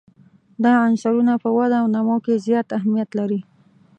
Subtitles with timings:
[0.63, 3.39] دا عنصرونه په وده او نمو کې زیات اهمیت لري.